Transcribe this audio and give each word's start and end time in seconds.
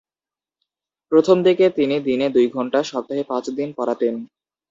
প্রথমদিকে 1.11 1.65
তিনি 1.69 1.95
দিনে 1.99 2.27
দুই 2.29 2.47
ঘন্টা, 2.47 2.79
সপ্তাহে 2.83 3.23
পাঁচ 3.23 3.45
দিন 3.49 3.69
পড়াতেন। 3.77 4.13